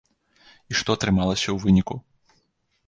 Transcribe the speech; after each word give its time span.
І 0.71 0.79
што 0.79 0.89
атрымалася 0.97 1.45
ў 1.51 1.57
выніку? 1.67 1.95